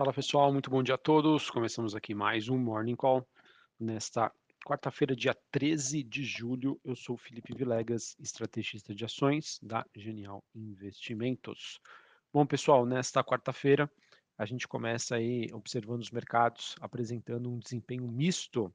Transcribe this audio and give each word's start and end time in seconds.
Fala 0.00 0.14
pessoal, 0.14 0.50
muito 0.50 0.70
bom 0.70 0.82
dia 0.82 0.94
a 0.94 0.96
todos. 0.96 1.50
Começamos 1.50 1.94
aqui 1.94 2.14
mais 2.14 2.48
um 2.48 2.56
Morning 2.56 2.96
Call. 2.96 3.28
Nesta 3.78 4.32
quarta-feira, 4.64 5.14
dia 5.14 5.36
13 5.50 6.02
de 6.02 6.24
julho, 6.24 6.80
eu 6.82 6.96
sou 6.96 7.18
Felipe 7.18 7.54
Vilegas, 7.54 8.16
estrategista 8.18 8.94
de 8.94 9.04
ações 9.04 9.58
da 9.62 9.84
Genial 9.94 10.42
Investimentos. 10.54 11.78
Bom 12.32 12.46
pessoal, 12.46 12.86
nesta 12.86 13.22
quarta-feira 13.22 13.92
a 14.38 14.46
gente 14.46 14.66
começa 14.66 15.16
aí 15.16 15.50
observando 15.52 16.00
os 16.00 16.10
mercados 16.10 16.76
apresentando 16.80 17.50
um 17.50 17.58
desempenho 17.58 18.08
misto, 18.08 18.72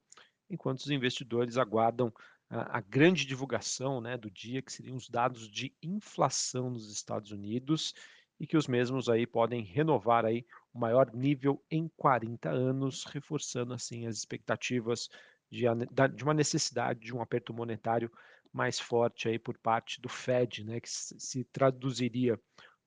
enquanto 0.48 0.82
os 0.82 0.92
investidores 0.92 1.58
aguardam 1.58 2.14
a, 2.52 2.80
grande 2.82 3.26
divulgação 3.26 4.00
né, 4.00 4.16
do 4.16 4.30
dia, 4.30 4.62
que 4.62 4.72
seriam 4.72 4.96
os 4.96 5.10
dados 5.10 5.50
de 5.50 5.74
inflação 5.82 6.70
nos 6.70 6.88
Estados 6.92 7.32
Unidos 7.32 7.96
e 8.40 8.46
que 8.46 8.58
os 8.58 8.68
mesmos 8.68 9.10
aí 9.10 9.26
podem 9.26 9.64
renovar 9.64 10.24
aí 10.24 10.46
o 10.76 10.80
maior 10.80 11.10
nível 11.14 11.64
em 11.72 11.90
40 11.96 12.50
anos, 12.50 13.06
reforçando 13.06 13.74
assim 13.74 14.06
as 14.08 14.18
expectativas 14.18 15.10
de, 15.50 15.64
de 16.14 16.24
uma 16.24 16.34
necessidade 16.34 17.00
de 17.00 17.16
um 17.16 17.22
aperto 17.22 17.54
monetário 17.54 18.12
mais 18.52 18.78
forte 18.78 19.30
aí 19.30 19.40
por 19.40 19.58
parte 19.58 20.02
do 20.02 20.10
Fed, 20.10 20.66
né, 20.66 20.82
que 20.82 20.90
se 20.90 21.46
traduziria 21.46 22.38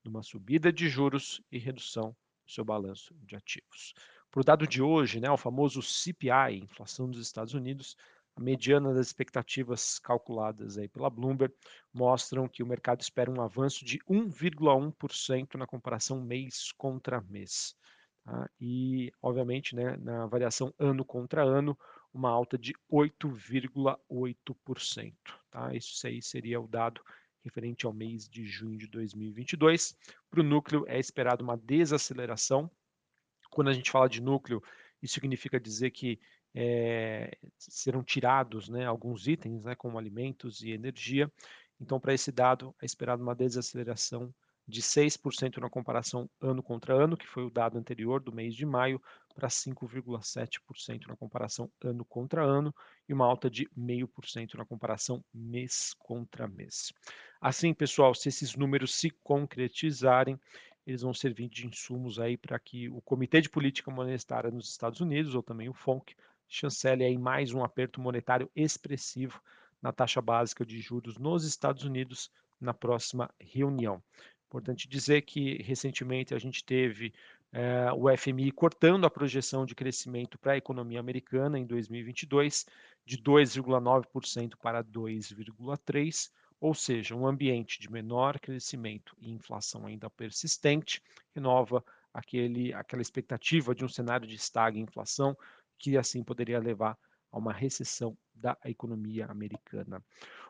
numa 0.03 0.21
subida 0.21 0.71
de 0.71 0.87
juros 0.87 1.41
e 1.51 1.57
redução 1.57 2.15
do 2.45 2.51
seu 2.51 2.63
balanço 2.63 3.15
de 3.23 3.35
ativos. 3.35 3.95
Para 4.29 4.41
o 4.41 4.43
dado 4.43 4.67
de 4.67 4.83
hoje, 4.83 5.19
né, 5.19 5.29
o 5.31 5.37
famoso 5.37 5.81
CPI, 5.81 6.59
inflação 6.61 7.09
dos 7.09 7.21
Estados 7.21 7.55
Unidos, 7.55 7.97
a 8.39 8.43
mediana 8.43 8.93
das 8.93 9.07
expectativas 9.07 9.99
calculadas 9.99 10.77
aí 10.77 10.87
pela 10.87 11.09
Bloomberg 11.09 11.53
mostram 11.93 12.47
que 12.47 12.63
o 12.63 12.67
mercado 12.67 13.01
espera 13.01 13.29
um 13.29 13.41
avanço 13.41 13.83
de 13.83 13.99
1,1% 14.09 15.55
na 15.55 15.67
comparação 15.67 16.21
mês 16.21 16.71
contra 16.77 17.19
mês. 17.21 17.75
Tá? 18.23 18.49
E, 18.59 19.11
obviamente, 19.21 19.75
né, 19.75 19.97
na 19.97 20.25
variação 20.25 20.73
ano 20.79 21.03
contra 21.03 21.43
ano, 21.43 21.77
uma 22.13 22.29
alta 22.29 22.57
de 22.57 22.73
8,8%. 22.91 25.13
Tá? 25.51 25.75
Isso 25.75 26.07
aí 26.07 26.21
seria 26.21 26.61
o 26.61 26.67
dado 26.67 27.01
referente 27.43 27.85
ao 27.85 27.93
mês 27.93 28.29
de 28.29 28.45
junho 28.45 28.77
de 28.77 28.87
2022. 28.87 29.97
Para 30.29 30.39
o 30.39 30.43
núcleo, 30.43 30.85
é 30.87 30.97
esperado 30.97 31.43
uma 31.43 31.57
desaceleração. 31.57 32.71
Quando 33.49 33.69
a 33.69 33.73
gente 33.73 33.91
fala 33.91 34.07
de 34.07 34.21
núcleo, 34.21 34.63
isso 35.01 35.15
significa 35.15 35.59
dizer 35.59 35.91
que 35.91 36.19
é, 36.53 37.37
serão 37.57 38.03
tirados 38.03 38.69
né, 38.69 38.85
alguns 38.85 39.27
itens, 39.27 39.63
né, 39.63 39.75
como 39.75 39.97
alimentos 39.97 40.61
e 40.61 40.71
energia. 40.71 41.31
Então, 41.79 41.99
para 41.99 42.13
esse 42.13 42.31
dado, 42.31 42.75
é 42.81 42.85
esperado 42.85 43.23
uma 43.23 43.35
desaceleração 43.35 44.33
de 44.69 44.83
6% 44.83 45.59
na 45.59 45.69
comparação 45.69 46.29
ano 46.39 46.61
contra 46.61 46.93
ano, 46.93 47.17
que 47.17 47.27
foi 47.27 47.43
o 47.43 47.49
dado 47.49 47.77
anterior 47.77 48.21
do 48.21 48.31
mês 48.31 48.53
de 48.53 48.65
maio, 48.65 49.01
para 49.33 49.47
5,7% 49.47 51.07
na 51.07 51.15
comparação 51.15 51.71
ano 51.81 52.05
contra 52.05 52.43
ano, 52.43 52.73
e 53.07 53.13
uma 53.13 53.25
alta 53.25 53.49
de 53.49 53.67
0,5% 53.75 54.55
na 54.55 54.65
comparação 54.65 55.23
mês 55.33 55.95
contra 55.97 56.47
mês. 56.47 56.93
Assim, 57.41 57.73
pessoal, 57.73 58.13
se 58.13 58.29
esses 58.29 58.55
números 58.55 58.93
se 58.93 59.09
concretizarem, 59.23 60.39
eles 60.89 61.01
vão 61.01 61.13
servir 61.13 61.47
de 61.49 61.67
insumos 61.67 62.19
aí 62.19 62.35
para 62.35 62.57
que 62.59 62.89
o 62.89 63.01
Comitê 63.01 63.41
de 63.41 63.49
Política 63.49 63.91
Monetária 63.91 64.49
nos 64.49 64.69
Estados 64.69 64.99
Unidos, 64.99 65.35
ou 65.35 65.43
também 65.43 65.69
o 65.69 65.73
FONC, 65.73 66.15
chancele 66.47 67.03
aí 67.03 67.17
mais 67.17 67.53
um 67.53 67.63
aperto 67.63 68.01
monetário 68.01 68.49
expressivo 68.55 69.39
na 69.81 69.93
taxa 69.93 70.21
básica 70.21 70.65
de 70.65 70.79
juros 70.79 71.17
nos 71.17 71.45
Estados 71.45 71.83
Unidos 71.83 72.31
na 72.59 72.73
próxima 72.73 73.29
reunião. 73.39 74.01
Importante 74.47 74.89
dizer 74.89 75.21
que 75.21 75.61
recentemente 75.61 76.33
a 76.33 76.39
gente 76.39 76.63
teve 76.63 77.13
é, 77.51 77.91
o 77.93 78.05
FMI 78.17 78.51
cortando 78.51 79.05
a 79.05 79.09
projeção 79.09 79.65
de 79.65 79.75
crescimento 79.75 80.37
para 80.39 80.53
a 80.53 80.57
economia 80.57 80.99
americana 80.99 81.57
em 81.57 81.65
2022 81.65 82.65
de 83.05 83.17
2,9% 83.17 84.55
para 84.61 84.83
2,3%, 84.83 86.31
ou 86.59 86.73
seja, 86.73 87.15
um 87.15 87.25
ambiente 87.25 87.79
de 87.79 87.91
menor 87.91 88.39
crescimento 88.39 89.15
e 89.19 89.31
inflação 89.31 89.85
ainda 89.85 90.09
persistente 90.09 91.01
renova 91.33 91.83
aquele, 92.13 92.73
aquela 92.73 93.01
expectativa 93.01 93.73
de 93.73 93.85
um 93.85 93.89
cenário 93.89 94.27
de 94.27 94.35
estagna 94.35 94.79
inflação 94.79 95.37
que 95.77 95.97
assim 95.97 96.23
poderia 96.23 96.59
levar 96.59 96.97
a 97.31 97.37
uma 97.37 97.53
recessão 97.53 98.17
da 98.33 98.57
economia 98.65 99.25
americana. 99.27 100.03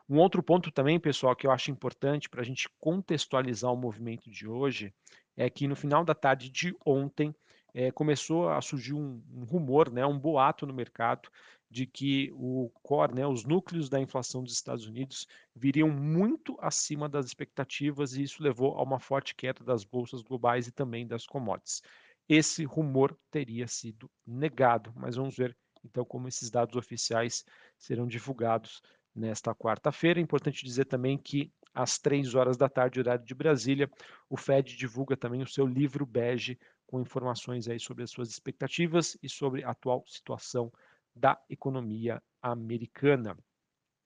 Um 0.08 0.18
outro 0.18 0.42
ponto 0.42 0.70
também, 0.72 0.98
pessoal, 0.98 1.36
que 1.36 1.46
eu 1.46 1.52
acho 1.52 1.70
importante 1.70 2.28
para 2.28 2.40
a 2.40 2.44
gente 2.44 2.68
contextualizar 2.80 3.72
o 3.72 3.76
movimento 3.76 4.30
de 4.30 4.48
hoje 4.48 4.92
é 5.36 5.48
que 5.48 5.68
no 5.68 5.76
final 5.76 6.04
da 6.04 6.14
tarde 6.14 6.50
de 6.50 6.74
ontem 6.84 7.34
é, 7.72 7.90
começou 7.92 8.48
a 8.48 8.60
surgir 8.60 8.94
um, 8.94 9.22
um, 9.32 9.44
rumor, 9.44 9.90
né, 9.90 10.04
um 10.04 10.18
boato 10.18 10.66
no 10.66 10.74
mercado 10.74 11.28
de 11.70 11.86
que 11.86 12.30
o 12.34 12.70
core, 12.82 13.14
né, 13.14 13.26
os 13.26 13.44
núcleos 13.44 13.88
da 13.88 14.00
inflação 14.00 14.42
dos 14.42 14.52
Estados 14.52 14.86
Unidos 14.86 15.26
viriam 15.54 15.88
muito 15.88 16.56
acima 16.60 17.08
das 17.08 17.26
expectativas 17.26 18.14
e 18.14 18.22
isso 18.22 18.42
levou 18.42 18.76
a 18.76 18.82
uma 18.82 18.98
forte 18.98 19.34
queda 19.34 19.64
das 19.64 19.84
bolsas 19.84 20.20
globais 20.20 20.66
e 20.66 20.72
também 20.72 21.06
das 21.06 21.24
commodities 21.26 21.82
esse 22.30 22.64
rumor 22.64 23.18
teria 23.28 23.66
sido 23.66 24.08
negado. 24.24 24.92
Mas 24.94 25.16
vamos 25.16 25.36
ver 25.36 25.56
então 25.84 26.04
como 26.04 26.28
esses 26.28 26.48
dados 26.48 26.76
oficiais 26.76 27.44
serão 27.76 28.06
divulgados 28.06 28.80
nesta 29.12 29.52
quarta-feira. 29.52 30.20
É 30.20 30.22
importante 30.22 30.64
dizer 30.64 30.84
também 30.84 31.18
que 31.18 31.52
às 31.74 31.98
três 31.98 32.36
horas 32.36 32.56
da 32.56 32.68
tarde, 32.68 33.00
horário 33.00 33.24
de 33.24 33.34
Brasília, 33.34 33.90
o 34.28 34.36
Fed 34.36 34.76
divulga 34.76 35.16
também 35.16 35.42
o 35.42 35.48
seu 35.48 35.66
livro 35.66 36.06
bege 36.06 36.56
com 36.86 37.00
informações 37.00 37.66
aí 37.66 37.80
sobre 37.80 38.04
as 38.04 38.10
suas 38.12 38.30
expectativas 38.30 39.18
e 39.20 39.28
sobre 39.28 39.64
a 39.64 39.70
atual 39.70 40.04
situação 40.06 40.72
da 41.14 41.40
economia 41.48 42.22
americana. 42.42 43.36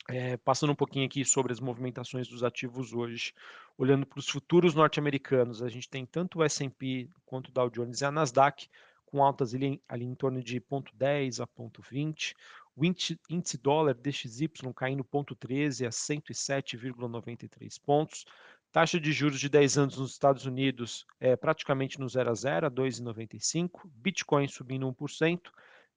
É, 0.09 0.37
passando 0.37 0.73
um 0.73 0.77
pouquinho 0.77 1.07
aqui 1.07 1.25
sobre 1.25 1.53
as 1.53 1.61
movimentações 1.61 2.29
dos 2.29 2.45
ativos 2.45 2.93
hoje, 2.93 3.33
olhando 3.79 4.05
para 4.05 4.19
os 4.19 4.29
futuros 4.29 4.75
norte-americanos, 4.75 5.63
a 5.63 5.69
gente 5.69 5.89
tem 5.89 6.05
tanto 6.05 6.39
o 6.39 6.45
S&P 6.45 7.09
quanto 7.25 7.49
o 7.49 7.53
Dow 7.53 7.71
Jones 7.71 8.01
e 8.01 8.05
a 8.05 8.11
Nasdaq 8.11 8.69
com 9.07 9.23
altas 9.23 9.55
ali, 9.55 9.81
ali 9.89 10.05
em 10.05 10.15
torno 10.15 10.43
de 10.43 10.61
0,10 10.61 11.41
a 11.41 11.47
0,20, 11.47 12.35
o 12.77 12.85
índice, 12.85 13.57
dólar 13.57 13.95
DXY 13.95 14.51
caindo 14.75 15.05
0,13 15.05 15.87
a 15.87 15.91
107,93 15.91 17.81
pontos, 17.81 18.25
taxa 18.73 18.99
de 18.99 19.13
juros 19.13 19.39
de 19.39 19.49
10 19.49 19.79
anos 19.79 19.97
nos 19.97 20.11
Estados 20.11 20.45
Unidos 20.45 21.07
é 21.21 21.37
praticamente 21.37 22.01
no 22.01 22.09
0 22.09 22.29
a 22.29 22.35
0, 22.35 22.67
a 22.67 22.71
2,95, 22.71 23.83
Bitcoin 23.87 24.49
subindo 24.49 24.93
1%, 24.93 25.41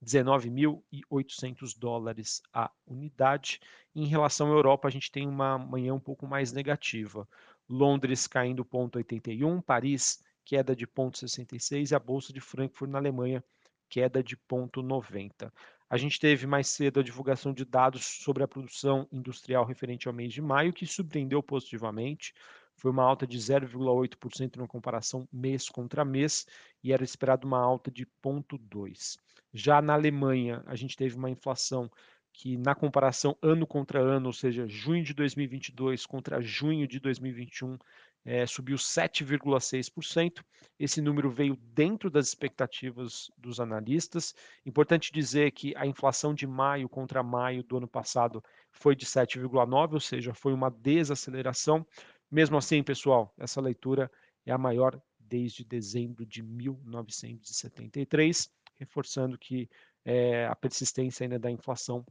19.800 0.03 1.77
dólares 1.77 2.41
a 2.53 2.71
unidade. 2.85 3.59
Em 3.95 4.05
relação 4.05 4.47
à 4.47 4.55
Europa, 4.55 4.87
a 4.87 4.91
gente 4.91 5.11
tem 5.11 5.27
uma 5.27 5.57
manhã 5.57 5.93
um 5.93 5.99
pouco 5.99 6.27
mais 6.27 6.51
negativa. 6.51 7.27
Londres 7.69 8.27
caindo 8.27 8.63
0,81, 8.63 9.61
Paris 9.61 10.23
queda 10.45 10.75
de 10.75 10.87
0,66 10.87 11.91
e 11.91 11.95
a 11.95 11.99
Bolsa 11.99 12.31
de 12.31 12.39
Frankfurt 12.39 12.89
na 12.89 12.97
Alemanha 12.97 13.43
queda 13.89 14.23
de 14.23 14.37
0,90. 14.37 15.51
A 15.89 15.97
gente 15.97 16.19
teve 16.19 16.45
mais 16.45 16.67
cedo 16.67 16.99
a 16.99 17.03
divulgação 17.03 17.53
de 17.53 17.63
dados 17.63 18.05
sobre 18.05 18.43
a 18.43 18.47
produção 18.47 19.07
industrial 19.11 19.65
referente 19.65 20.07
ao 20.07 20.13
mês 20.13 20.33
de 20.33 20.41
maio, 20.41 20.73
que 20.73 20.85
surpreendeu 20.85 21.41
positivamente. 21.41 22.33
Foi 22.77 22.91
uma 22.91 23.03
alta 23.03 23.25
de 23.25 23.37
0,8% 23.37 24.55
na 24.55 24.67
comparação 24.67 25.27
mês 25.31 25.67
contra 25.67 26.05
mês 26.05 26.45
e 26.83 26.93
era 26.93 27.03
esperado 27.03 27.47
uma 27.47 27.59
alta 27.59 27.91
de 27.91 28.05
0,2%. 28.23 29.17
Já 29.53 29.81
na 29.81 29.93
Alemanha, 29.93 30.63
a 30.65 30.75
gente 30.75 30.95
teve 30.95 31.15
uma 31.15 31.29
inflação 31.29 31.89
que, 32.31 32.55
na 32.55 32.75
comparação 32.75 33.35
ano 33.41 33.65
contra 33.65 33.99
ano, 33.99 34.27
ou 34.27 34.33
seja, 34.33 34.67
junho 34.67 35.03
de 35.03 35.13
2022 35.13 36.05
contra 36.05 36.39
junho 36.39 36.87
de 36.87 36.99
2021, 36.99 37.79
é, 38.23 38.45
subiu 38.45 38.75
7,6%. 38.75 40.43
Esse 40.77 41.01
número 41.01 41.31
veio 41.31 41.55
dentro 41.73 42.11
das 42.11 42.27
expectativas 42.27 43.31
dos 43.37 43.59
analistas. 43.59 44.35
Importante 44.65 45.11
dizer 45.11 45.51
que 45.51 45.73
a 45.77 45.87
inflação 45.87 46.33
de 46.33 46.45
maio 46.45 46.87
contra 46.87 47.23
maio 47.23 47.63
do 47.63 47.77
ano 47.77 47.87
passado 47.87 48.43
foi 48.69 48.95
de 48.95 49.05
7,9%, 49.05 49.93
ou 49.93 49.99
seja, 49.99 50.33
foi 50.33 50.53
uma 50.53 50.69
desaceleração. 50.69 51.87
Mesmo 52.29 52.57
assim, 52.57 52.83
pessoal, 52.83 53.33
essa 53.37 53.61
leitura 53.61 54.11
é 54.45 54.51
a 54.51 54.57
maior 54.57 55.01
desde 55.19 55.63
dezembro 55.63 56.25
de 56.25 56.41
1973 56.41 58.51
reforçando 58.77 59.37
que 59.37 59.69
é, 60.05 60.45
a 60.45 60.55
persistência 60.55 61.25
ainda 61.25 61.37
da 61.37 61.51
inflação 61.51 62.05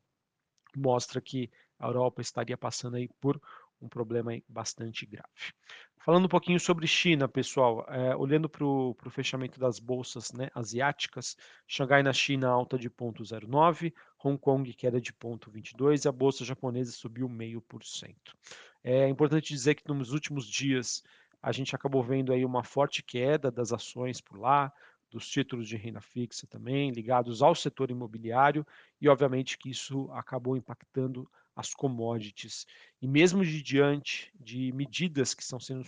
mostra 0.76 1.20
que 1.20 1.50
a 1.78 1.86
Europa 1.86 2.20
estaria 2.20 2.56
passando 2.56 2.96
aí 2.96 3.08
por 3.20 3.40
um 3.80 3.88
problema 3.88 4.32
bastante 4.48 5.06
grave. 5.06 5.52
Falando 5.98 6.26
um 6.26 6.28
pouquinho 6.28 6.60
sobre 6.60 6.86
China, 6.86 7.28
pessoal, 7.28 7.84
é, 7.88 8.14
olhando 8.14 8.48
para 8.48 8.64
o 8.64 8.94
fechamento 9.10 9.58
das 9.58 9.78
bolsas 9.78 10.32
né, 10.32 10.48
asiáticas, 10.54 11.36
Xangai 11.66 12.02
na 12.02 12.12
China 12.12 12.48
alta 12.48 12.78
de 12.78 12.88
0,09, 12.88 13.92
Hong 14.22 14.38
Kong 14.38 14.72
queda 14.72 15.00
de 15.00 15.12
0,22 15.12 16.04
e 16.04 16.08
a 16.08 16.12
bolsa 16.12 16.44
japonesa 16.44 16.92
subiu 16.92 17.28
0,5%. 17.28 18.14
É 18.88 19.08
importante 19.08 19.48
dizer 19.52 19.74
que 19.74 19.92
nos 19.92 20.12
últimos 20.12 20.46
dias 20.46 21.02
a 21.42 21.50
gente 21.50 21.74
acabou 21.74 22.04
vendo 22.04 22.32
aí 22.32 22.44
uma 22.44 22.62
forte 22.62 23.02
queda 23.02 23.50
das 23.50 23.72
ações 23.72 24.20
por 24.20 24.38
lá, 24.38 24.72
dos 25.10 25.28
títulos 25.28 25.66
de 25.66 25.76
renda 25.76 26.00
fixa 26.00 26.46
também, 26.46 26.92
ligados 26.92 27.42
ao 27.42 27.52
setor 27.52 27.90
imobiliário, 27.90 28.64
e 29.00 29.08
obviamente 29.08 29.58
que 29.58 29.70
isso 29.70 30.08
acabou 30.12 30.56
impactando 30.56 31.28
as 31.56 31.72
commodities. 31.72 32.66
E 33.00 33.08
mesmo 33.08 33.44
de 33.44 33.62
diante 33.62 34.30
de 34.38 34.70
medidas 34.72 35.32
que 35.32 35.42
estão 35.42 35.58
sendo 35.58 35.84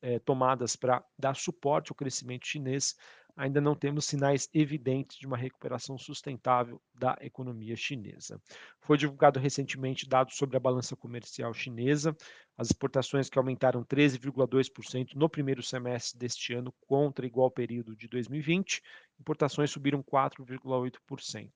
é, 0.00 0.18
tomadas 0.18 0.74
para 0.74 1.04
dar 1.18 1.36
suporte 1.36 1.92
ao 1.92 1.96
crescimento 1.96 2.46
chinês, 2.46 2.96
ainda 3.36 3.60
não 3.60 3.74
temos 3.74 4.04
sinais 4.06 4.48
evidentes 4.52 5.16
de 5.18 5.26
uma 5.26 5.36
recuperação 5.36 5.96
sustentável 5.96 6.80
da 6.94 7.16
economia 7.20 7.76
chinesa. 7.76 8.40
Foi 8.80 8.96
divulgado 8.98 9.40
recentemente 9.40 10.08
dados 10.08 10.36
sobre 10.36 10.56
a 10.56 10.60
balança 10.60 10.96
comercial 10.96 11.52
chinesa, 11.54 12.16
as 12.56 12.68
exportações 12.68 13.30
que 13.30 13.38
aumentaram 13.38 13.84
13,2% 13.84 15.14
no 15.14 15.28
primeiro 15.28 15.62
semestre 15.62 16.18
deste 16.18 16.52
ano 16.52 16.74
contra 16.86 17.26
igual 17.26 17.50
período 17.50 17.96
de 17.96 18.06
2020, 18.08 18.82
importações 19.18 19.70
subiram 19.70 20.02
4,8%. 20.02 21.50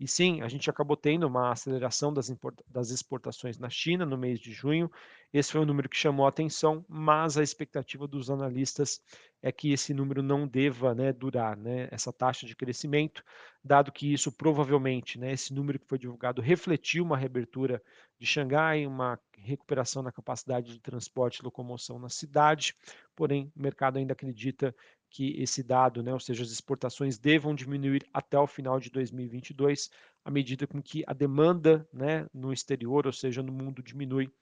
E 0.00 0.08
sim, 0.08 0.40
a 0.40 0.48
gente 0.48 0.70
acabou 0.70 0.96
tendo 0.96 1.26
uma 1.26 1.52
aceleração 1.52 2.10
das, 2.10 2.34
das 2.66 2.88
exportações 2.88 3.58
na 3.58 3.68
China 3.68 4.06
no 4.06 4.16
mês 4.16 4.40
de 4.40 4.50
junho. 4.50 4.90
Esse 5.30 5.52
foi 5.52 5.60
um 5.60 5.66
número 5.66 5.90
que 5.90 5.96
chamou 5.96 6.24
a 6.24 6.30
atenção, 6.30 6.82
mas 6.88 7.36
a 7.36 7.42
expectativa 7.42 8.08
dos 8.08 8.30
analistas 8.30 9.02
é 9.42 9.52
que 9.52 9.72
esse 9.72 9.92
número 9.92 10.22
não 10.22 10.48
deva 10.48 10.94
né, 10.94 11.12
durar, 11.12 11.54
né, 11.54 11.86
essa 11.90 12.10
taxa 12.10 12.46
de 12.46 12.56
crescimento, 12.56 13.22
dado 13.62 13.92
que 13.92 14.10
isso 14.10 14.32
provavelmente, 14.32 15.18
né, 15.18 15.32
esse 15.32 15.52
número 15.52 15.78
que 15.78 15.86
foi 15.86 15.98
divulgado, 15.98 16.40
refletiu 16.40 17.04
uma 17.04 17.16
reabertura 17.16 17.82
de 18.18 18.26
Xangai, 18.26 18.86
uma 18.86 19.20
recuperação 19.36 20.02
na 20.02 20.10
capacidade 20.10 20.72
de 20.72 20.80
transporte 20.80 21.38
e 21.38 21.42
locomoção 21.42 21.98
na 21.98 22.08
cidade, 22.08 22.74
porém 23.14 23.52
o 23.54 23.62
mercado 23.62 23.98
ainda 23.98 24.14
acredita 24.14 24.74
que 25.10 25.34
esse 25.42 25.62
dado, 25.62 26.02
né, 26.02 26.12
ou 26.12 26.20
seja, 26.20 26.42
as 26.44 26.50
exportações 26.50 27.18
devam 27.18 27.54
diminuir 27.54 28.06
até 28.14 28.38
o 28.38 28.46
final 28.46 28.78
de 28.78 28.90
2022, 28.90 29.90
à 30.24 30.30
medida 30.30 30.66
com 30.66 30.80
que 30.80 31.02
a 31.06 31.12
demanda 31.12 31.86
né, 31.92 32.26
no 32.32 32.52
exterior, 32.52 33.06
ou 33.06 33.12
seja, 33.12 33.42
no 33.42 33.52
mundo, 33.52 33.82
diminui 33.82 34.32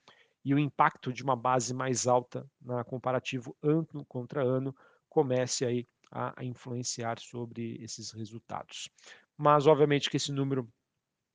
e 0.44 0.54
o 0.54 0.58
impacto 0.58 1.12
de 1.12 1.22
uma 1.22 1.34
base 1.34 1.74
mais 1.74 2.06
alta 2.06 2.48
na 2.60 2.84
comparativo 2.84 3.56
ano 3.62 4.04
contra 4.06 4.42
ano 4.42 4.74
comece 5.08 5.64
aí 5.64 5.88
a, 6.10 6.40
a 6.40 6.44
influenciar 6.44 7.18
sobre 7.18 7.76
esses 7.82 8.12
resultados. 8.12 8.88
Mas, 9.36 9.66
obviamente, 9.66 10.10
que 10.10 10.16
esse 10.16 10.32
número 10.32 10.68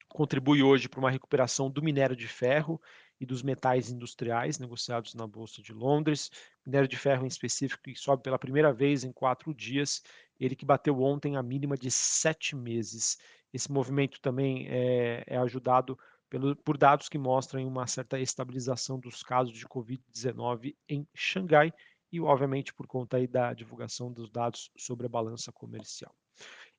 contribui 0.09 0.61
hoje 0.61 0.87
para 0.87 0.99
uma 0.99 1.11
recuperação 1.11 1.69
do 1.69 1.81
minério 1.81 2.15
de 2.15 2.27
ferro 2.27 2.79
e 3.23 3.25
dos 3.25 3.41
metais 3.41 3.89
industriais 3.89 4.59
negociados 4.59 5.15
na 5.15 5.25
Bolsa 5.25 5.61
de 5.61 5.73
Londres. 5.73 6.29
Minério 6.65 6.87
de 6.87 6.97
ferro 6.97 7.23
em 7.23 7.27
específico 7.27 7.81
que 7.81 7.95
sobe 7.95 8.21
pela 8.21 8.37
primeira 8.37 8.71
vez 8.71 9.03
em 9.03 9.11
quatro 9.11 9.53
dias, 9.53 10.03
ele 10.39 10.55
que 10.55 10.65
bateu 10.65 11.01
ontem 11.01 11.37
a 11.37 11.41
mínima 11.41 11.77
de 11.77 11.89
sete 11.89 12.55
meses. 12.55 13.17
Esse 13.53 13.71
movimento 13.71 14.19
também 14.19 14.67
é, 14.67 15.23
é 15.25 15.37
ajudado 15.37 15.97
pelo, 16.29 16.55
por 16.55 16.77
dados 16.77 17.07
que 17.07 17.17
mostram 17.17 17.65
uma 17.65 17.87
certa 17.87 18.19
estabilização 18.19 18.99
dos 18.99 19.23
casos 19.23 19.57
de 19.57 19.65
Covid-19 19.67 20.75
em 20.89 21.07
Xangai 21.15 21.73
e, 22.11 22.19
obviamente, 22.19 22.73
por 22.73 22.87
conta 22.87 23.17
aí 23.17 23.27
da 23.27 23.53
divulgação 23.53 24.11
dos 24.11 24.29
dados 24.29 24.69
sobre 24.77 25.05
a 25.05 25.09
balança 25.09 25.51
comercial. 25.51 26.13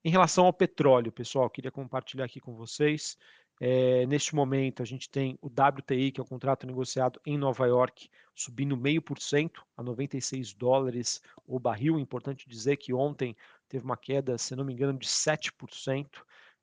Em 0.05 0.11
relação 0.11 0.45
ao 0.45 0.53
petróleo, 0.53 1.11
pessoal, 1.11 1.49
queria 1.49 1.71
compartilhar 1.71 2.27
aqui 2.27 2.39
com 2.39 2.55
vocês 2.55 3.17
é, 3.61 4.05
neste 4.07 4.35
momento, 4.35 4.83
a 4.83 4.87
gente 4.87 5.09
tem 5.09 5.39
o 5.41 5.47
WTI, 5.47 6.11
que 6.11 6.21
é 6.21 6.23
o 6.23 6.27
contrato 6.27 6.67
negociado 6.67 7.21
em 7.25 7.39
Nova 7.39 7.67
York, 7.67 8.11
subindo 8.35 8.77
meio 8.77 9.01
por 9.01 9.21
cento 9.21 9.65
a 9.77 9.83
96 9.83 10.53
dólares 10.55 11.23
o 11.47 11.59
barril. 11.59 11.99
Importante 11.99 12.49
dizer 12.49 12.77
que 12.77 12.93
ontem 12.93 13.37
teve 13.69 13.85
uma 13.85 13.97
queda, 13.97 14.37
se 14.39 14.57
não 14.57 14.65
me 14.65 14.73
engano, 14.73 14.99
de 14.99 15.07
7%. 15.07 16.09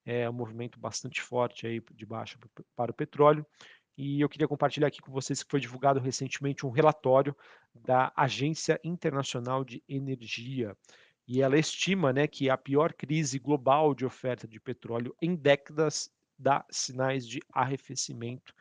É 0.05 0.29
um 0.29 0.33
movimento 0.33 0.79
bastante 0.79 1.21
forte 1.21 1.65
aí 1.65 1.81
de 1.93 2.05
baixa 2.05 2.37
para 2.75 2.91
o 2.91 2.93
petróleo. 2.93 3.45
E 3.97 4.19
eu 4.19 4.27
queria 4.27 4.47
compartilhar 4.47 4.87
aqui 4.87 4.99
com 5.01 5.11
vocês 5.11 5.43
que 5.43 5.51
foi 5.51 5.59
divulgado 5.59 5.99
recentemente 5.99 6.65
um 6.65 6.71
relatório 6.71 7.35
da 7.73 8.11
Agência 8.15 8.79
Internacional 8.83 9.63
de 9.63 9.83
Energia. 9.87 10.75
E 11.27 11.41
ela 11.41 11.57
estima 11.57 12.11
né, 12.11 12.27
que 12.27 12.49
a 12.49 12.57
pior 12.57 12.93
crise 12.93 13.37
global 13.37 13.93
de 13.93 14.05
oferta 14.05 14.47
de 14.47 14.59
petróleo 14.59 15.15
em 15.21 15.35
décadas 15.35 16.09
dá 16.41 16.65
sinais 16.69 17.27
de 17.27 17.39
arrefecimento, 17.53 18.53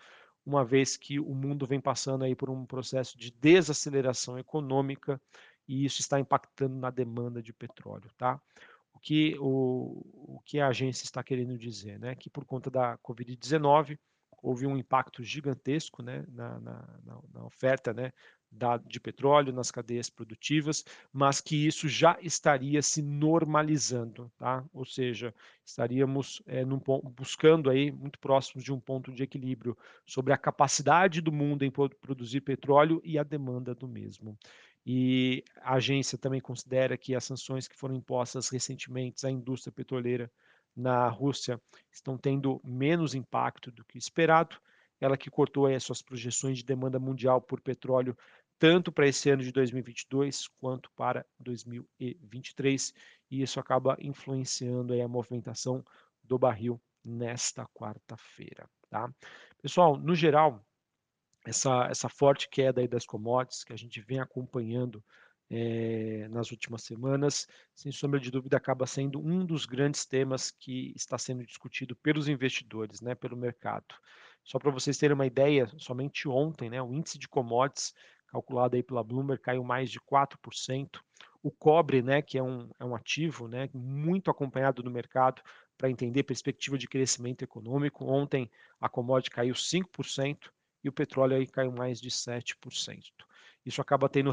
uma 0.44 0.64
vez 0.64 0.96
que 0.96 1.18
o 1.18 1.34
mundo 1.34 1.66
vem 1.66 1.80
passando 1.80 2.24
aí 2.24 2.34
por 2.34 2.50
um 2.50 2.64
processo 2.66 3.18
de 3.18 3.30
desaceleração 3.30 4.38
econômica 4.38 5.20
e 5.68 5.84
isso 5.84 6.00
está 6.00 6.18
impactando 6.18 6.76
na 6.76 6.90
demanda 6.90 7.42
de 7.42 7.52
petróleo, 7.52 8.10
tá? 8.16 8.40
O 8.92 8.98
que, 8.98 9.36
o, 9.38 10.36
o 10.36 10.40
que 10.44 10.60
a 10.60 10.68
agência 10.68 11.04
está 11.04 11.22
querendo 11.22 11.56
dizer, 11.56 11.98
né? 11.98 12.14
Que 12.14 12.28
por 12.28 12.44
conta 12.44 12.70
da 12.70 12.98
Covid-19 12.98 13.98
houve 14.42 14.66
um 14.66 14.76
impacto 14.76 15.22
gigantesco 15.22 16.02
né, 16.02 16.24
na, 16.28 16.58
na, 16.60 16.88
na, 17.32 17.44
oferta 17.44 17.92
né, 17.92 18.12
da, 18.50 18.76
de 18.76 18.98
petróleo 18.98 19.52
nas 19.52 19.70
cadeias 19.70 20.10
produtivas, 20.10 20.84
mas 21.12 21.40
que 21.40 21.66
isso 21.66 21.88
já 21.88 22.18
estaria 22.20 22.82
se 22.82 23.00
normalizando, 23.00 24.30
tá? 24.36 24.64
ou 24.72 24.84
seja, 24.84 25.34
estaríamos 25.64 26.42
é, 26.46 26.64
num, 26.64 26.80
buscando 27.16 27.70
aí 27.70 27.90
muito 27.90 28.18
próximos 28.18 28.64
de 28.64 28.72
um 28.72 28.80
ponto 28.80 29.12
de 29.12 29.22
equilíbrio 29.22 29.76
sobre 30.04 30.32
a 30.32 30.38
capacidade 30.38 31.20
do 31.20 31.30
mundo 31.30 31.64
em 31.64 31.70
produzir 31.70 32.40
petróleo 32.40 33.00
e 33.04 33.18
a 33.18 33.22
demanda 33.22 33.74
do 33.74 33.86
mesmo. 33.86 34.36
E 34.84 35.44
a 35.60 35.74
agência 35.74 36.16
também 36.16 36.40
considera 36.40 36.96
que 36.96 37.14
as 37.14 37.24
sanções 37.24 37.68
que 37.68 37.76
foram 37.76 37.94
impostas 37.94 38.48
recentemente 38.48 39.26
à 39.26 39.30
indústria 39.30 39.72
petroleira 39.72 40.30
na 40.74 41.08
Rússia 41.08 41.60
estão 41.92 42.16
tendo 42.16 42.60
menos 42.64 43.14
impacto 43.14 43.70
do 43.70 43.84
que 43.84 43.98
esperado. 43.98 44.56
Ela 45.00 45.16
que 45.16 45.30
cortou 45.30 45.66
as 45.66 45.82
suas 45.82 46.02
projeções 46.02 46.58
de 46.58 46.64
demanda 46.64 46.98
mundial 46.98 47.40
por 47.40 47.60
petróleo 47.60 48.16
tanto 48.60 48.92
para 48.92 49.08
esse 49.08 49.30
ano 49.30 49.42
de 49.42 49.50
2022 49.50 50.46
quanto 50.60 50.90
para 50.92 51.24
2023, 51.38 52.92
e 53.30 53.42
isso 53.42 53.58
acaba 53.58 53.96
influenciando 53.98 54.92
a 54.92 55.08
movimentação 55.08 55.82
do 56.22 56.38
barril 56.38 56.78
nesta 57.02 57.66
quarta-feira, 57.68 58.68
tá? 58.90 59.10
Pessoal, 59.62 59.96
no 59.96 60.14
geral, 60.14 60.62
essa, 61.46 61.86
essa 61.86 62.10
forte 62.10 62.50
queda 62.50 62.86
das 62.86 63.06
commodities 63.06 63.64
que 63.64 63.72
a 63.72 63.76
gente 63.76 63.98
vem 64.02 64.20
acompanhando 64.20 65.02
é, 65.48 66.28
nas 66.28 66.50
últimas 66.50 66.82
semanas, 66.82 67.48
sem 67.74 67.90
sombra 67.90 68.20
de 68.20 68.30
dúvida, 68.30 68.58
acaba 68.58 68.86
sendo 68.86 69.18
um 69.18 69.44
dos 69.44 69.64
grandes 69.64 70.04
temas 70.04 70.50
que 70.50 70.92
está 70.94 71.16
sendo 71.16 71.46
discutido 71.46 71.96
pelos 71.96 72.28
investidores, 72.28 73.00
né, 73.00 73.14
pelo 73.14 73.38
mercado. 73.38 73.94
Só 74.44 74.58
para 74.58 74.70
vocês 74.70 74.98
terem 74.98 75.14
uma 75.14 75.26
ideia, 75.26 75.66
somente 75.78 76.28
ontem, 76.28 76.68
né, 76.68 76.80
o 76.82 76.92
índice 76.92 77.18
de 77.18 77.26
commodities 77.26 77.94
calculado 78.30 78.76
aí 78.76 78.82
pela 78.82 79.02
Bloomberg, 79.02 79.42
caiu 79.42 79.64
mais 79.64 79.90
de 79.90 80.00
4%. 80.00 81.00
O 81.42 81.50
cobre, 81.50 82.02
né, 82.02 82.20
que 82.22 82.38
é 82.38 82.42
um, 82.42 82.68
é 82.78 82.84
um 82.84 82.94
ativo 82.94 83.48
né, 83.48 83.68
muito 83.72 84.30
acompanhado 84.30 84.82
no 84.82 84.90
mercado 84.90 85.42
para 85.76 85.90
entender 85.90 86.22
perspectiva 86.22 86.76
de 86.76 86.86
crescimento 86.86 87.42
econômico. 87.42 88.04
Ontem 88.04 88.50
a 88.80 88.88
commodity 88.88 89.30
caiu 89.30 89.54
5% 89.54 90.50
e 90.84 90.88
o 90.88 90.92
petróleo 90.92 91.36
aí 91.36 91.46
caiu 91.46 91.72
mais 91.72 92.00
de 92.00 92.10
7%. 92.10 92.54
Isso 93.64 93.80
acaba 93.80 94.08
tendo 94.08 94.32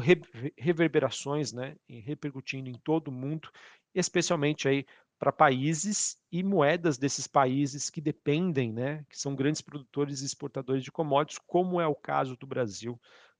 reverberações, 0.56 1.52
né, 1.52 1.76
e 1.88 2.00
repercutindo 2.00 2.70
em 2.70 2.74
todo 2.74 3.08
o 3.08 3.12
mundo, 3.12 3.50
especialmente 3.94 4.68
aí 4.68 4.86
para 5.18 5.32
países 5.32 6.16
e 6.30 6.42
moedas 6.42 6.96
desses 6.96 7.26
países 7.26 7.90
que 7.90 8.00
dependem, 8.00 8.72
né, 8.72 9.04
que 9.10 9.18
são 9.18 9.34
grandes 9.34 9.60
produtores 9.60 10.20
e 10.20 10.26
exportadores 10.26 10.82
de 10.82 10.92
commodities, 10.92 11.42
como 11.46 11.80
é 11.80 11.86
o 11.86 11.94
caso 11.94 12.36
do 12.36 12.46
Brasil. 12.46 12.98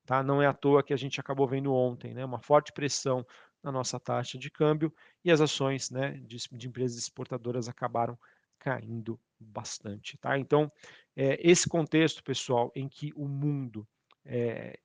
Tá? 0.08 0.22
Não 0.22 0.40
é 0.40 0.46
à 0.46 0.54
toa 0.54 0.82
que 0.82 0.94
a 0.94 0.96
gente 0.96 1.20
acabou 1.20 1.46
vendo 1.46 1.70
ontem 1.70 2.14
né, 2.14 2.24
uma 2.24 2.40
forte 2.40 2.72
pressão 2.72 3.26
na 3.62 3.70
nossa 3.70 4.00
taxa 4.00 4.38
de 4.38 4.50
câmbio 4.50 4.90
e 5.22 5.30
as 5.30 5.38
ações 5.38 5.90
né, 5.90 6.12
de, 6.24 6.38
de 6.50 6.66
empresas 6.66 6.96
exportadoras 6.96 7.68
acabaram 7.68 8.18
caindo 8.58 9.20
bastante. 9.38 10.16
Tá? 10.16 10.38
Então, 10.38 10.72
é, 11.14 11.38
esse 11.46 11.68
contexto, 11.68 12.24
pessoal, 12.24 12.72
em 12.74 12.88
que 12.88 13.12
o 13.14 13.28
mundo, 13.28 13.86
é, 14.24 14.78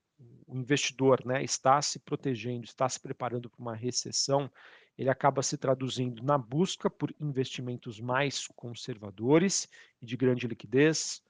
o 0.46 0.58
investidor 0.58 1.26
né, 1.26 1.42
está 1.42 1.82
se 1.82 2.00
protegendo, 2.00 2.66
está 2.66 2.90
se 2.90 3.00
preparando 3.00 3.50
para 3.50 3.62
uma 3.62 3.76
recessão, 3.76 4.52
ele 4.98 5.10
acaba 5.10 5.42
se 5.42 5.58
traduzindo 5.58 6.22
na 6.22 6.38
busca 6.38 6.90
por 6.90 7.16
investimentos 7.18 7.98
mais 7.98 8.46
conservadores 8.58 9.70
e 10.02 10.06
de 10.06 10.18
grande 10.18 10.50
liquidez, 10.50 11.24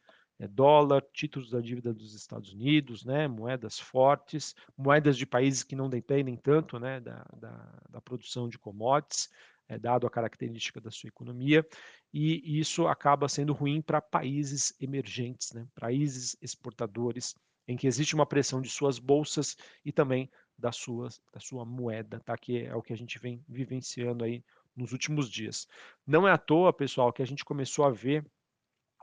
dólar, 0.48 1.04
títulos 1.14 1.50
da 1.50 1.60
dívida 1.60 1.94
dos 1.94 2.14
Estados 2.14 2.54
Unidos, 2.54 3.04
né, 3.04 3.28
moedas 3.28 3.80
fortes, 3.80 4.56
moedas 4.78 5.18
de 5.18 5.26
países 5.26 5.64
que 5.64 5.76
não 5.76 5.90
dependem 5.90 6.36
tanto 6.36 6.80
né, 6.80 7.00
da, 7.00 7.26
da, 7.38 7.82
da 7.90 8.02
produção 8.02 8.48
de 8.48 8.58
commodities, 8.58 9.30
é, 9.68 9.78
dado 9.80 10.06
a 10.06 10.10
característica 10.10 10.82
da 10.82 10.92
sua 10.92 11.08
economia, 11.08 11.66
e 12.14 12.60
isso 12.60 12.88
acaba 12.88 13.28
sendo 13.28 13.54
ruim 13.54 13.82
para 13.82 14.02
países 14.02 14.74
emergentes, 14.80 15.52
né, 15.54 15.68
países 15.76 16.36
exportadores, 16.42 17.36
em 17.68 17.78
que 17.78 17.88
existe 17.88 18.14
uma 18.14 18.26
pressão 18.26 18.62
de 18.62 18.70
suas 18.70 19.00
bolsas 19.00 19.56
e 19.86 19.92
também 19.92 20.30
da 20.58 20.72
sua, 20.72 21.10
da 21.34 21.40
sua 21.40 21.66
moeda, 21.66 22.20
tá? 22.20 22.38
que 22.38 22.66
é 22.66 22.76
o 22.76 22.82
que 22.82 22.94
a 22.94 22.98
gente 22.98 23.18
vem 23.20 23.44
vivenciando 23.48 24.24
aí 24.24 24.44
nos 24.76 24.92
últimos 24.92 25.30
dias. 25.30 25.68
Não 26.06 26.28
é 26.28 26.32
à 26.32 26.38
toa, 26.38 26.74
pessoal, 26.74 27.14
que 27.14 27.22
a 27.22 27.26
gente 27.26 27.46
começou 27.46 27.86
a 27.86 27.92
ver 27.92 28.26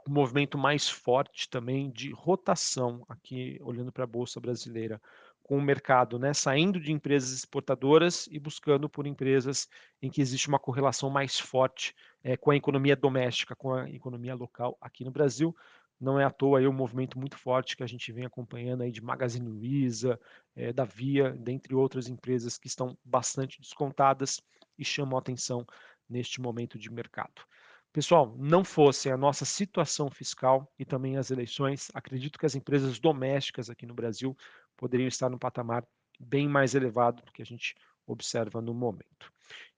um 0.09 0.13
movimento 0.13 0.57
mais 0.57 0.89
forte 0.89 1.49
também 1.49 1.91
de 1.91 2.11
rotação 2.11 3.05
aqui, 3.09 3.59
olhando 3.63 3.93
para 3.93 4.05
a 4.05 4.07
Bolsa 4.07 4.41
Brasileira, 4.41 5.01
com 5.43 5.59
o 5.59 5.63
mercado 5.63 6.19
né, 6.19 6.33
saindo 6.33 6.79
de 6.79 6.93
empresas 6.93 7.33
exportadoras 7.33 8.29
e 8.31 8.39
buscando 8.39 8.89
por 8.89 9.07
empresas 9.07 9.69
em 10.01 10.09
que 10.09 10.21
existe 10.21 10.49
uma 10.49 10.61
correlação 10.61 11.11
mais 11.11 11.41
forte 11.41 11.93
é, 12.23 12.37
com 12.37 12.53
a 12.53 12.57
economia 12.57 12.95
doméstica, 12.95 13.57
com 13.57 13.75
a 13.75 13.91
economia 13.91 14.35
local 14.35 14.79
aqui 14.81 15.05
no 15.05 15.11
Brasil. 15.11 15.55
Não 16.01 16.21
é 16.21 16.25
à 16.25 16.31
toa 16.31 16.61
aí 16.61 16.69
um 16.69 16.73
movimento 16.73 17.19
muito 17.19 17.37
forte 17.37 17.77
que 17.77 17.83
a 17.83 17.87
gente 17.87 18.13
vem 18.13 18.25
acompanhando 18.25 18.83
aí 18.83 18.93
de 18.93 19.03
Magazine 19.03 19.49
Luiza, 19.49 20.21
é, 20.55 20.73
da 20.73 20.85
Via, 20.85 21.33
dentre 21.33 21.75
outras 21.75 22.09
empresas 22.09 22.57
que 22.57 22.69
estão 22.69 22.97
bastante 23.05 23.61
descontadas 23.61 24.41
e 24.79 24.85
chamam 24.85 25.17
a 25.17 25.21
atenção 25.21 25.67
neste 26.09 26.41
momento 26.41 26.79
de 26.79 26.91
mercado. 26.93 27.43
Pessoal, 27.93 28.37
não 28.39 28.65
fosse 28.65 29.11
a 29.11 29.17
nossa 29.17 29.45
situação 29.45 30.09
fiscal 30.09 30.73
e 30.79 30.85
também 30.85 31.17
as 31.17 31.33
eleições, 31.33 31.91
acredito 31.93 32.39
que 32.39 32.47
as 32.47 32.55
empresas 32.55 33.01
domésticas 33.01 33.69
aqui 33.69 33.85
no 33.85 33.95
Brasil 33.95 34.37
poderiam 34.77 35.09
estar 35.09 35.29
num 35.29 35.39
patamar 35.39 35.85
bem 36.19 36.49
mais 36.49 36.77
elevado 36.77 37.21
do 37.25 37.33
que 37.33 37.43
a 37.43 37.45
gente 37.45 37.75
observa 38.07 38.61
no 38.61 38.73
momento. 38.73 39.33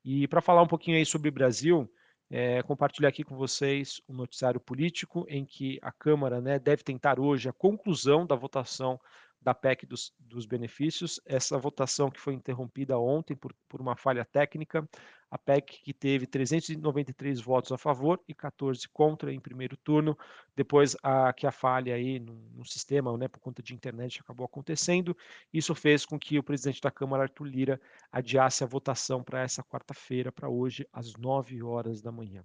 E 0.04 0.28
para 0.28 0.42
falar 0.42 0.60
um 0.60 0.66
pouquinho 0.66 0.98
aí 0.98 1.06
sobre 1.06 1.30
o 1.30 1.32
Brasil, 1.32 1.90
é, 2.30 2.62
compartilhar 2.62 3.08
aqui 3.08 3.24
com 3.24 3.34
vocês 3.34 4.02
um 4.06 4.14
noticiário 4.14 4.60
político 4.60 5.24
em 5.26 5.44
que 5.44 5.78
a 5.80 5.90
Câmara 5.90 6.38
né, 6.38 6.58
deve 6.58 6.82
tentar 6.82 7.18
hoje 7.18 7.48
a 7.48 7.52
conclusão 7.52 8.26
da 8.26 8.34
votação 8.34 9.00
da 9.42 9.52
PEC 9.52 9.86
dos, 9.86 10.14
dos, 10.18 10.46
benefícios, 10.46 11.20
essa 11.26 11.58
votação 11.58 12.10
que 12.10 12.20
foi 12.20 12.34
interrompida 12.34 12.98
ontem 12.98 13.34
por, 13.34 13.54
por 13.68 13.80
uma 13.80 13.96
falha 13.96 14.24
técnica, 14.24 14.88
a 15.30 15.38
PEC 15.38 15.82
que 15.82 15.92
teve 15.92 16.26
393 16.26 17.40
votos 17.40 17.72
a 17.72 17.78
favor 17.78 18.20
e 18.28 18.34
14 18.34 18.88
contra 18.90 19.32
em 19.32 19.40
primeiro 19.40 19.76
turno, 19.76 20.16
depois 20.54 20.96
a, 21.02 21.32
que 21.32 21.46
a 21.46 21.50
falha 21.50 21.94
aí 21.94 22.20
no, 22.20 22.34
no 22.54 22.64
sistema, 22.64 23.16
né, 23.18 23.26
por 23.28 23.40
conta 23.40 23.62
de 23.62 23.74
internet, 23.74 24.20
acabou 24.20 24.46
acontecendo, 24.46 25.16
isso 25.52 25.74
fez 25.74 26.06
com 26.06 26.18
que 26.18 26.38
o 26.38 26.42
presidente 26.42 26.80
da 26.80 26.90
Câmara, 26.90 27.24
Arthur 27.24 27.44
Lira, 27.44 27.80
adiasse 28.12 28.62
a 28.62 28.66
votação 28.66 29.22
para 29.22 29.42
essa 29.42 29.62
quarta-feira, 29.64 30.30
para 30.30 30.48
hoje, 30.48 30.86
às 30.92 31.14
9 31.16 31.62
horas 31.62 32.00
da 32.00 32.12
manhã. 32.12 32.44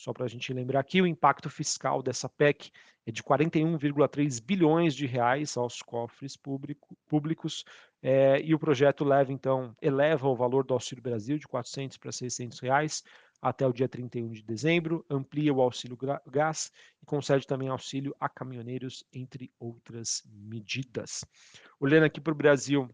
Só 0.00 0.14
para 0.14 0.24
a 0.24 0.28
gente 0.28 0.50
lembrar 0.54 0.80
aqui, 0.80 1.02
o 1.02 1.06
impacto 1.06 1.50
fiscal 1.50 2.02
dessa 2.02 2.26
PEC 2.26 2.70
é 3.04 3.12
de 3.12 3.22
41,3 3.22 4.42
bilhões 4.42 4.94
de 4.94 5.04
reais 5.04 5.58
aos 5.58 5.82
cofres 5.82 6.38
público, 6.38 6.96
públicos 7.06 7.66
é, 8.02 8.40
e 8.40 8.54
o 8.54 8.58
projeto 8.58 9.04
leva 9.04 9.30
então 9.30 9.76
eleva 9.82 10.26
o 10.26 10.34
valor 10.34 10.64
do 10.64 10.72
Auxílio 10.72 11.02
Brasil 11.02 11.36
de 11.36 11.46
400 11.46 11.98
para 11.98 12.10
600 12.10 12.60
reais 12.60 13.04
até 13.42 13.66
o 13.66 13.74
dia 13.74 13.86
31 13.86 14.32
de 14.32 14.42
dezembro, 14.42 15.04
amplia 15.08 15.52
o 15.52 15.60
auxílio 15.60 15.98
gás 16.26 16.72
e 17.02 17.04
concede 17.04 17.46
também 17.46 17.68
auxílio 17.68 18.16
a 18.18 18.28
caminhoneiros, 18.28 19.04
entre 19.12 19.52
outras 19.58 20.22
medidas. 20.26 21.26
Olhando 21.78 22.04
aqui 22.04 22.22
para 22.22 22.32
o 22.32 22.36
Brasil, 22.36 22.88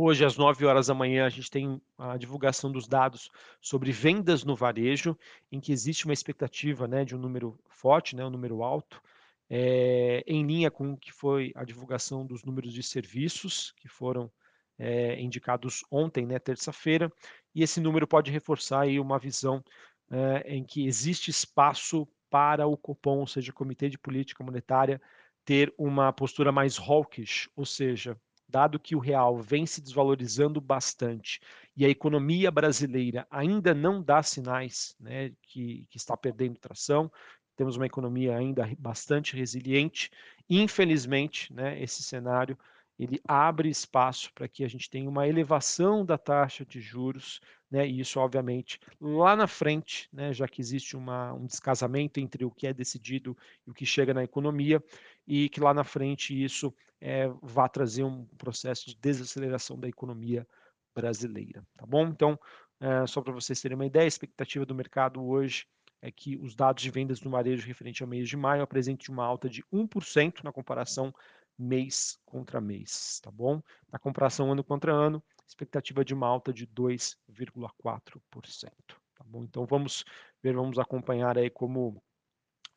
Hoje, 0.00 0.24
às 0.24 0.36
9 0.36 0.64
horas 0.64 0.86
da 0.86 0.94
manhã, 0.94 1.26
a 1.26 1.28
gente 1.28 1.50
tem 1.50 1.82
a 1.98 2.16
divulgação 2.16 2.70
dos 2.70 2.86
dados 2.86 3.32
sobre 3.60 3.90
vendas 3.90 4.44
no 4.44 4.54
varejo, 4.54 5.18
em 5.50 5.58
que 5.58 5.72
existe 5.72 6.04
uma 6.04 6.14
expectativa 6.14 6.86
né, 6.86 7.04
de 7.04 7.16
um 7.16 7.18
número 7.18 7.58
forte, 7.68 8.14
né, 8.14 8.24
um 8.24 8.30
número 8.30 8.62
alto, 8.62 9.02
é, 9.50 10.22
em 10.24 10.46
linha 10.46 10.70
com 10.70 10.92
o 10.92 10.96
que 10.96 11.12
foi 11.12 11.50
a 11.56 11.64
divulgação 11.64 12.24
dos 12.24 12.44
números 12.44 12.72
de 12.72 12.80
serviços, 12.80 13.72
que 13.72 13.88
foram 13.88 14.30
é, 14.78 15.20
indicados 15.20 15.84
ontem, 15.90 16.24
né, 16.24 16.38
terça-feira, 16.38 17.12
e 17.52 17.64
esse 17.64 17.80
número 17.80 18.06
pode 18.06 18.30
reforçar 18.30 18.82
aí 18.82 19.00
uma 19.00 19.18
visão 19.18 19.64
é, 20.12 20.54
em 20.54 20.62
que 20.62 20.86
existe 20.86 21.28
espaço 21.28 22.06
para 22.30 22.68
o 22.68 22.76
Copom, 22.76 23.18
ou 23.18 23.26
seja, 23.26 23.50
o 23.50 23.54
Comitê 23.54 23.88
de 23.88 23.98
Política 23.98 24.44
Monetária, 24.44 25.02
ter 25.44 25.74
uma 25.76 26.12
postura 26.12 26.52
mais 26.52 26.78
hawkish, 26.78 27.50
ou 27.56 27.66
seja, 27.66 28.16
dado 28.48 28.78
que 28.78 28.96
o 28.96 28.98
real 28.98 29.38
vem 29.38 29.66
se 29.66 29.80
desvalorizando 29.80 30.60
bastante 30.60 31.40
e 31.76 31.84
a 31.84 31.88
economia 31.88 32.50
brasileira 32.50 33.26
ainda 33.30 33.74
não 33.74 34.02
dá 34.02 34.22
sinais 34.22 34.96
né, 34.98 35.32
que, 35.42 35.86
que 35.90 35.96
está 35.96 36.16
perdendo 36.16 36.58
tração, 36.58 37.10
temos 37.56 37.76
uma 37.76 37.86
economia 37.86 38.36
ainda 38.36 38.68
bastante 38.78 39.36
resiliente. 39.36 40.10
Infelizmente, 40.48 41.52
né, 41.52 41.80
esse 41.82 42.02
cenário 42.02 42.58
ele 42.98 43.20
abre 43.28 43.68
espaço 43.68 44.32
para 44.34 44.48
que 44.48 44.64
a 44.64 44.68
gente 44.68 44.90
tenha 44.90 45.08
uma 45.08 45.28
elevação 45.28 46.04
da 46.04 46.18
taxa 46.18 46.64
de 46.64 46.80
juros, 46.80 47.40
né, 47.70 47.86
e 47.86 48.00
isso, 48.00 48.18
obviamente, 48.18 48.80
lá 49.00 49.36
na 49.36 49.46
frente, 49.46 50.08
né, 50.12 50.32
já 50.32 50.48
que 50.48 50.60
existe 50.60 50.96
uma, 50.96 51.32
um 51.32 51.46
descasamento 51.46 52.18
entre 52.18 52.44
o 52.44 52.50
que 52.50 52.66
é 52.66 52.72
decidido 52.72 53.36
e 53.66 53.70
o 53.70 53.74
que 53.74 53.86
chega 53.86 54.12
na 54.12 54.24
economia, 54.24 54.82
e 55.28 55.50
que 55.50 55.60
lá 55.60 55.74
na 55.74 55.84
frente 55.84 56.42
isso 56.42 56.74
é, 56.98 57.28
vá 57.42 57.68
trazer 57.68 58.02
um 58.02 58.24
processo 58.38 58.86
de 58.86 58.96
desaceleração 58.96 59.78
da 59.78 59.86
economia 59.86 60.48
brasileira, 60.94 61.62
tá 61.76 61.84
bom? 61.84 62.06
Então, 62.06 62.38
é, 62.80 63.06
só 63.06 63.20
para 63.20 63.34
vocês 63.34 63.60
terem 63.60 63.76
uma 63.76 63.84
ideia, 63.84 64.04
a 64.04 64.08
expectativa 64.08 64.64
do 64.64 64.74
mercado 64.74 65.22
hoje 65.22 65.66
é 66.00 66.10
que 66.10 66.38
os 66.38 66.54
dados 66.54 66.82
de 66.82 66.90
vendas 66.90 67.20
no 67.20 67.30
varejo 67.30 67.66
referente 67.66 68.02
ao 68.02 68.08
mês 68.08 68.26
de 68.26 68.36
maio 68.36 68.62
apresentem 68.62 69.12
uma 69.12 69.24
alta 69.24 69.50
de 69.50 69.62
1% 69.70 70.42
na 70.42 70.50
comparação 70.50 71.12
mês 71.58 72.18
contra 72.24 72.60
mês, 72.60 73.20
tá 73.22 73.30
bom? 73.30 73.60
Na 73.92 73.98
comparação 73.98 74.50
ano 74.50 74.64
contra 74.64 74.92
ano, 74.92 75.22
expectativa 75.46 76.04
de 76.04 76.14
uma 76.14 76.26
alta 76.26 76.52
de 76.52 76.66
2,4%, 76.68 78.70
tá 79.14 79.24
bom? 79.26 79.44
Então 79.44 79.66
vamos 79.66 80.04
ver, 80.42 80.54
vamos 80.54 80.78
acompanhar 80.78 81.36
aí 81.36 81.50
como 81.50 82.02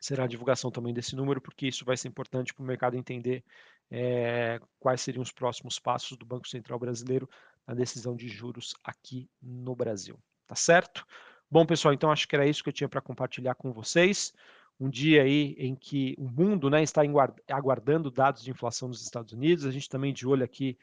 será 0.02 0.24
a 0.24 0.26
divulgação 0.26 0.70
também 0.70 0.92
desse 0.92 1.14
número, 1.14 1.40
porque 1.40 1.68
isso 1.68 1.84
vai 1.84 1.96
ser 1.96 2.08
importante 2.08 2.52
para 2.52 2.62
o 2.62 2.66
mercado 2.66 2.96
entender 2.96 3.44
é, 3.90 4.60
quais 4.80 5.00
seriam 5.00 5.22
os 5.22 5.30
próximos 5.30 5.78
passos 5.78 6.18
do 6.18 6.26
Banco 6.26 6.48
Central 6.48 6.78
Brasileiro 6.78 7.30
na 7.66 7.72
decisão 7.72 8.16
de 8.16 8.28
juros 8.28 8.74
aqui 8.82 9.30
no 9.40 9.76
Brasil, 9.76 10.18
tá 10.46 10.56
certo? 10.56 11.06
Bom, 11.48 11.64
pessoal, 11.64 11.94
então 11.94 12.10
acho 12.10 12.26
que 12.26 12.34
era 12.34 12.46
isso 12.46 12.62
que 12.62 12.68
eu 12.68 12.72
tinha 12.72 12.88
para 12.88 13.00
compartilhar 13.00 13.54
com 13.54 13.72
vocês 13.72 14.32
um 14.80 14.90
dia 14.90 15.22
aí 15.22 15.54
em 15.56 15.76
que 15.76 16.16
o 16.18 16.28
mundo 16.28 16.68
né, 16.68 16.82
está 16.82 17.02
aguardando 17.48 18.10
dados 18.10 18.42
de 18.42 18.50
inflação 18.50 18.88
nos 18.88 19.02
Estados 19.02 19.32
Unidos, 19.32 19.64
a 19.64 19.70
gente 19.70 19.88
também 19.88 20.12
de 20.12 20.26
olho 20.26 20.44
aqui 20.44 20.76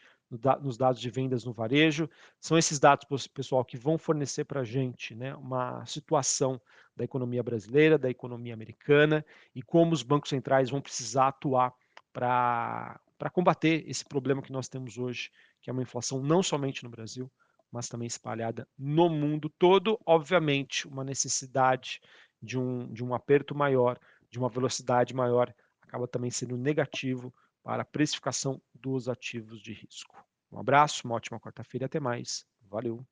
nos 0.62 0.78
dados 0.78 1.02
de 1.02 1.10
vendas 1.10 1.44
no 1.44 1.52
varejo. 1.52 2.10
São 2.40 2.58
esses 2.58 2.80
dados, 2.80 3.28
pessoal, 3.28 3.66
que 3.66 3.78
vão 3.78 3.98
fornecer 3.98 4.46
para 4.46 4.62
a 4.62 4.64
gente 4.64 5.16
né, 5.16 5.36
uma 5.36 5.86
situação 5.86 6.62
da 6.96 7.04
economia 7.04 7.42
brasileira, 7.42 7.98
da 7.98 8.10
economia 8.10 8.54
americana 8.54 9.26
e 9.56 9.62
como 9.62 9.94
os 9.94 10.04
bancos 10.04 10.30
centrais 10.30 10.70
vão 10.70 10.82
precisar 10.82 11.30
atuar 11.30 11.74
para 12.12 13.00
combater 13.32 13.84
esse 13.88 14.06
problema 14.06 14.42
que 14.42 14.52
nós 14.52 14.68
temos 14.68 14.98
hoje, 14.98 15.32
que 15.62 15.70
é 15.70 15.74
uma 15.74 15.82
inflação 15.82 16.22
não 16.22 16.44
somente 16.44 16.84
no 16.84 16.90
Brasil, 16.90 17.32
mas 17.72 17.88
também 17.88 18.08
espalhada 18.08 18.68
no 18.78 19.10
mundo 19.10 19.50
todo. 19.50 20.00
Obviamente, 20.06 20.88
uma 20.88 21.04
necessidade 21.04 22.02
de 22.42 22.58
um, 22.58 22.92
de 22.92 23.04
um 23.04 23.14
aperto 23.14 23.56
maior, 23.56 24.00
de 24.30 24.38
uma 24.38 24.50
velocidade 24.50 25.14
maior, 25.14 25.54
acaba 25.82 26.08
também 26.08 26.32
sendo 26.32 26.58
negativo 26.58 27.34
para 27.64 27.84
a 27.84 27.86
precificação 27.86 28.62
dos 28.82 29.10
ativos 29.10 29.62
de 29.62 29.74
risco. 29.74 30.26
Um 30.52 30.60
abraço, 30.60 31.06
uma 31.06 31.16
ótima 31.16 31.40
quarta-feira 31.40 31.86
até 31.86 32.00
mais. 32.00 32.46
Valeu! 32.62 33.06